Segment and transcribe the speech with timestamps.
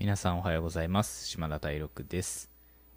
[0.00, 1.28] 皆さんおはようございます。
[1.28, 2.48] 島田大六です。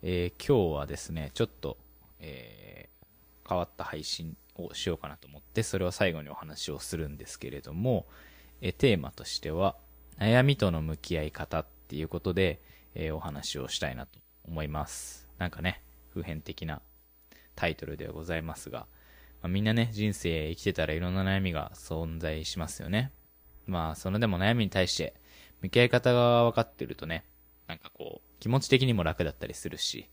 [0.03, 1.75] えー今日はですね、ちょっと、
[2.21, 8.05] えー変わった配信をしようかなと思って、それを最後にお話をするんですけれども、
[8.61, 9.75] えーテーマとしては、
[10.17, 12.61] 悩みとの向き合い方っていうことで、
[12.95, 14.17] えーお話をしたいなと
[14.47, 15.27] 思います。
[15.39, 15.81] なんかね、
[16.13, 16.81] 普遍的な
[17.57, 18.87] タイトルではございますが、
[19.41, 23.11] まあ、みんなね、人生生きてたらいろんな悩みが存在しますよね。
[23.65, 25.21] まあ、そのでも悩みに対して、
[25.63, 27.25] 向き合い方が分かってるとね、
[27.67, 30.09] なんかこう、気持ち的にも楽だったりするし、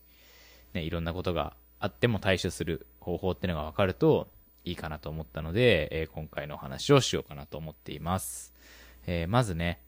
[0.73, 4.29] ね、いろんなことがあっても対処する方法ってのが分かると
[4.63, 8.53] いいかなと思ったので、えー今回のお話をしようかなと思っています。
[9.05, 9.81] えーまずね、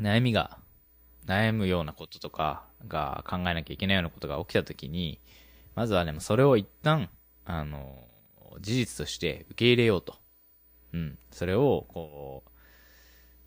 [0.00, 0.58] 悩みが、
[1.26, 5.20] 悩むようなこととかが考えなきゃいけないようなことが起きたときに、
[5.76, 7.08] まずはね、もそれを一旦、
[7.44, 8.02] あの、
[8.60, 10.16] 事実として受け入れようと。
[10.92, 11.18] うん。
[11.30, 12.50] それを、こう、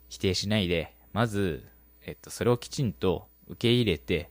[0.10, 1.68] 否定しないで、まず、
[2.06, 4.30] えっと、それをきちんと受け入れて、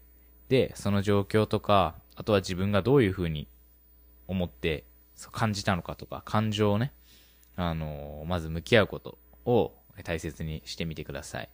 [0.49, 3.49] で、その状況とか、あとは自分がどういうふうに
[4.27, 4.85] 思って、
[5.33, 6.93] 感じたのかとか、感情をね、
[7.57, 11.51] あのまず向き合うことを大切にしてみてください。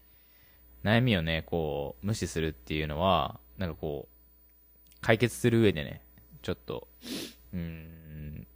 [0.84, 6.02] 悩みをね、こう、無視するっていうのは、なんかこう、解決する上でね、
[6.42, 6.88] ちょっと、
[7.54, 8.46] うん、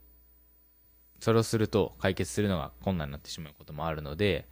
[1.19, 4.47] それをすると解決するのが困難になってしまうこともあるので、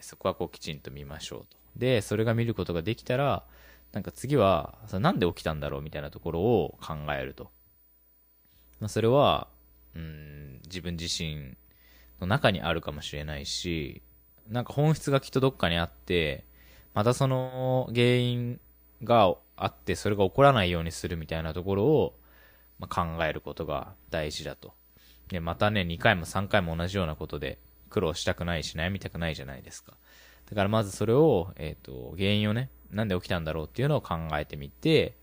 [0.00, 1.61] そこはこうきちんと見ましょうと。
[1.76, 3.44] で、それが見ることができたら、
[3.92, 7.50] なんか次は、なんで起きたんだろうみたいなところを考えると。
[8.80, 9.48] まあ、それは、
[9.94, 11.56] うん、自分自身
[12.20, 14.02] の中にあるかもしれないし、
[14.48, 16.44] なんか本質がきっとどっかにあって、
[16.94, 18.60] またその原因
[19.04, 22.18] があって、それが起こらないようにするみたいなところを、
[22.78, 24.74] まあ、考えることが大事だと。
[25.28, 29.94] で、またね、2回も3回も同じようなことで苦労したくないし悩みたくないじゃないですか。
[30.52, 35.16] だからまずそれを、えっ、と、原因をね、なんで起きたんだろうっていうのを考えてみて、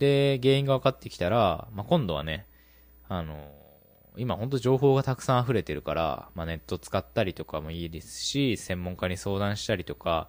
[0.00, 2.46] で、原因が分かってきたら、まあ、今度はね、
[3.08, 3.48] あの、
[4.16, 10.28] 今本当情報がたくさん溢れてるから、まあ、ネット使ったりとかもいいですし、専門家に相談したりとか、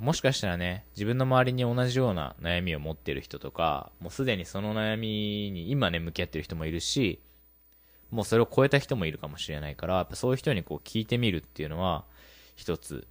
[0.00, 7.20] もしかしたらね、自分の周りに同じような悩みを持ってる人とか、もうすでにその悩みに今ね、向き合ってる人もいるし、
[8.10, 12.04] もうそれを超えた人もいるかもしれないから、やっぱそういう人にこう聞いてみるっていうのは、
[12.56, 13.06] 一つ、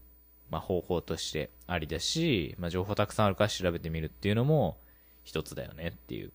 [0.51, 4.77] まあ方法としてありだし、まあ情報たくさんあるから調べてみるっていうのも
[5.23, 6.31] 一つだよねっていう。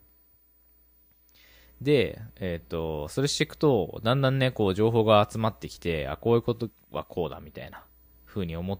[1.80, 7.84] で、えっ、と、それしていくと、だんだんね、こう情報が集まってきて、あ、こういうことはこうだみたいな
[8.24, 8.78] 風に思っ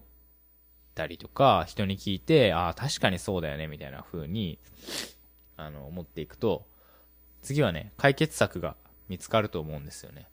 [0.95, 4.57] たりとか、人に聞いて、あ、確かにそうだよねみたいな風に、
[5.57, 6.65] あの、思っていくと、
[7.43, 8.75] 次はね、解決策が
[9.09, 10.27] 見つかると思うんですよね。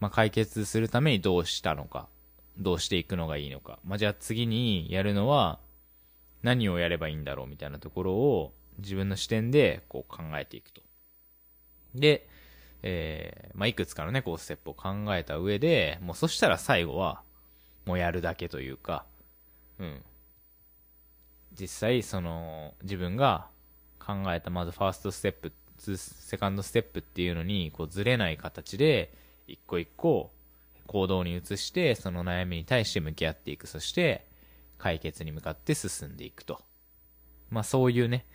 [0.00, 2.08] まあ、解決するためにどうしたのか、
[2.58, 3.78] どうしていくのがいいのか。
[3.84, 5.60] まあ、じゃあ次にやるのは、
[6.42, 10.82] 何をやればいいんだろうみたいなところを自分の視点でこう考えていくと。
[11.94, 12.28] で、
[12.82, 17.22] えー、まあ、いくつかのね、こうステップを考えた上で、もうそしたら最後は、
[17.86, 19.04] もうやるだけというか、
[19.78, 20.02] うん。
[21.58, 23.48] 実際、その、自分が
[23.98, 25.52] 考えたまずファーストステップ、
[25.96, 29.12] セカンドステップっていうのに、こうずれない形で、
[29.46, 30.30] 一個一個
[30.88, 33.68] 行動に移して、その悩みに対して向き合っていく。
[33.68, 34.26] そして、
[34.78, 36.60] 解決に向かって進んでいくと。
[37.50, 38.26] まあそういうね、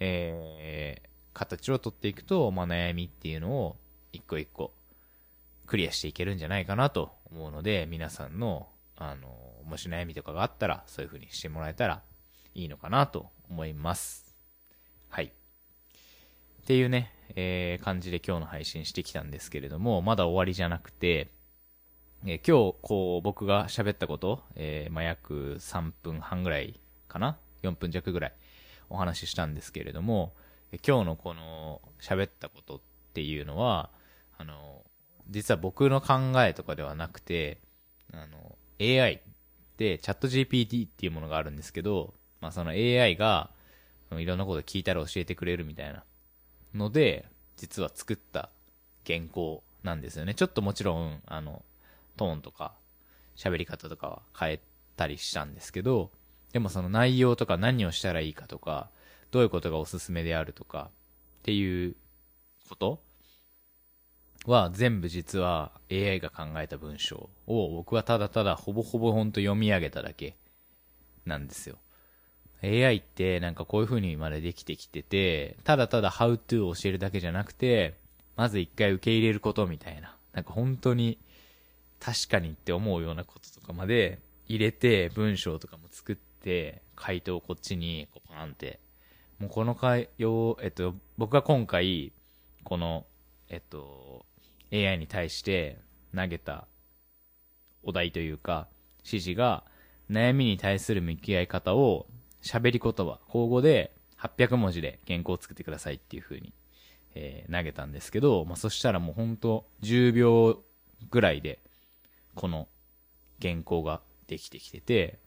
[0.00, 3.76] えー、形をとっていくと、まあ悩みっていうのを
[4.12, 4.72] 一個一個
[5.66, 9.28] クリアしていけるんじゃないかなと思うので、皆さんの、あの、
[9.64, 12.02] もし悩みとかがあったら、そういう風にしてもらえたら
[12.54, 14.34] いいのかなと思います。
[15.08, 15.26] はい。
[15.26, 21.28] っていうね、えー、感じで今日の配信してきたんですけれども、まだ終わりじゃなくて、
[22.24, 28.32] えー今日、こう、僕が喋ったこと、えーまあ、約3分半ぐらいかな ?4 分弱ぐらい
[28.90, 30.32] お話ししたんですけれども、
[30.72, 32.80] え今日のこの喋ったことっ
[33.14, 33.90] ていうのは、
[34.36, 34.84] あの、
[35.30, 37.58] 実は僕の考えとかではなくて、
[38.12, 39.22] あの、AI
[39.76, 43.50] でチャット GPT っていうものがあるんですけど、まあ、その AI が、
[44.10, 46.02] いろんなこと聞いたら教えてくれるみたいな
[46.74, 47.26] ので、
[47.56, 48.50] 実は作った
[49.06, 50.34] 原稿なんですよね。
[50.34, 51.62] ちょっともちろん、あの、
[52.18, 52.74] トーンとか、
[53.36, 54.60] 喋り方とかは変え
[54.96, 56.10] たりしたんですけど、
[56.52, 58.90] でもその内容とか何をしたらいいかとか、
[59.30, 60.90] どういうことがおすすめであるとか、
[61.40, 61.96] っていう
[62.68, 63.00] こと
[64.46, 70.36] は全部実は AI が考えた文章を僕はただただほぼほぼほんと読み上げただけ
[71.26, 71.76] なんですよ。
[72.62, 77.94] AI ってなんかこういう風にまでできてきてて、ただただ how to を教えるだけじゃなくて、
[78.36, 80.16] まず一回受け入れることみたいな。
[80.32, 81.18] なんか本当に
[82.00, 88.80] 確かにって思うようなこととかまで入れて文章とかも作って、回答をこっちに、こうパーンって。
[89.38, 92.12] もうこの回答、えっと、僕が今回、
[92.64, 93.06] この、
[93.48, 94.26] えっと、
[94.72, 95.78] AI に対して
[96.14, 96.66] 投げた
[97.82, 98.68] お題というか、
[99.04, 99.64] 指示が、
[100.10, 102.06] 悩みに対する向き合い方を
[102.42, 106.54] 喋り言葉、口語で800文字で原稿を作ってくださいっていう風に、
[107.14, 110.62] えー、投げたんですけど、まあ、そしたらもうほんと10秒
[111.10, 111.60] ぐらいで、
[112.38, 112.68] この
[113.42, 115.18] 原稿ができてきてて、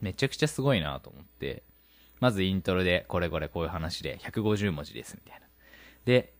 [0.00, 1.62] めちゃくちゃすごいなと思って、
[2.18, 5.46] まずイントロでこれこれこういう話で150文字ですみたいな。
[6.04, 6.34] で、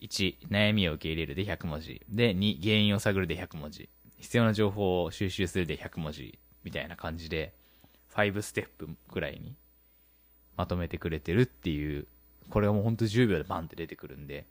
[0.00, 2.02] 1、悩みを受け入れるで100文字。
[2.08, 3.88] で、2、原因を探るで100文字。
[4.18, 6.38] 必要な情報を収集するで100文字。
[6.62, 7.52] みたいな感じで、
[8.14, 9.56] 5ステップぐらいに
[10.56, 12.06] まとめてくれてるっていう、
[12.48, 14.46] これはもうほんと10秒でバンって出てくるんで、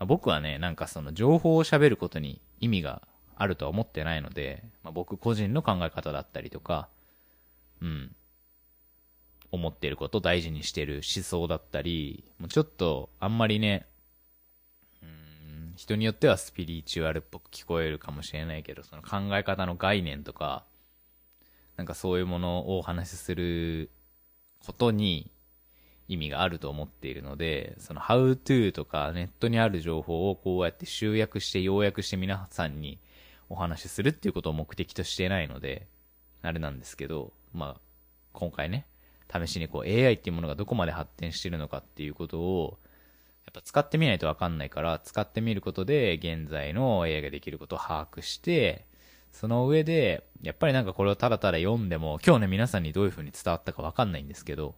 [0.00, 6.88] ま、僕はね、なんかその情報を喋ることに意味があるとは思ってないので、まあ、僕個人の考え方だったりとか、
[7.82, 8.14] うん、
[9.50, 13.86] 思ってること大事にしてる思想だったり、もうちょっとあんまりね、
[15.02, 20.64] うん、人によってはスピリチュアルっぽく聞こえるかもしれないけど、その考え方の概念とか、
[21.76, 23.90] なんかそういうものをお話しする
[24.64, 25.30] ことに
[26.08, 32.98] 意味があると思っているので、その how to とかネットにある情報をこうやって集約して要約して皆さんに
[33.48, 35.86] お話しするっていうことを目的としてないので、
[36.42, 37.80] あれなんですけど、まあ、
[38.32, 38.86] 今回ね、
[39.32, 42.78] 試しにこう AI っていうものがどこまで発展してるのかっていうことを、
[43.46, 48.86] やっぱ使ってみないとわかんないから、使ってみることで現在の AI ができることを把握して、
[49.32, 54.74] その上で、やっぱりなんかこれをただただ読んでも、今日ね、皆さんにどういう風に伝わったかわかんないんですけど、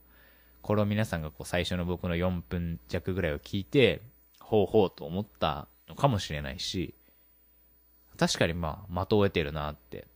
[0.63, 4.03] これを皆さんがこう最初の僕の4分弱ぐらいを聞いて、
[4.41, 6.95] ほうほうと思ったのかもしれないし、
[8.17, 10.07] 確かにまあ、的を得てるなって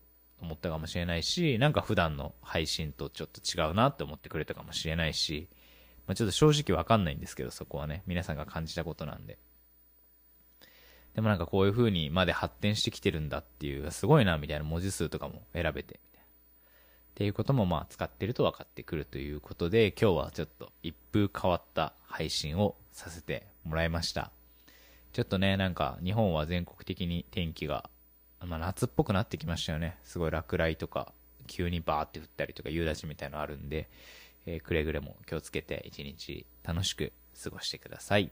[0.40, 5.48] 思ったかもしれないし、なんか普段の配信とちょっと違うなって思ってくれたかもしれないし、
[6.06, 9.38] まあ、ちょっと正直わかんないんですけど、そこはね、皆さんが感じたことなんで。
[11.14, 16.32] でもなんかこういう風にまで発展してきてるんだっていう、すごいなみたいな文字数とかも選べて、みたいなっ
[17.14, 24.30] ていうこともまあ使ってると分かってくるということで、今日はちょっと一風変わった配信をさせてもらいました。
[25.12, 27.90] ちょっとね、なんか日本は全国的に天気が、
[28.44, 29.98] まあ夏っぽくなってきましたよね。
[30.04, 31.12] すごい落雷とか、
[31.46, 33.88] 急にバーって降ったりとか夕立みたいなのあるんで、
[34.46, 37.12] えー、くれぐれも気をつけて一日楽しく
[37.42, 38.30] 過ごしてください。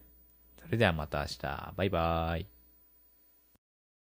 [0.60, 1.72] それではまた明日。
[1.76, 2.57] バイバーイ。